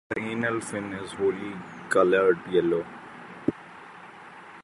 The 0.09 0.19
anal 0.19 0.59
fin 0.61 0.93
is 0.93 1.11
wholly 1.11 1.53
coloured 1.91 2.39
yellow. 2.49 2.83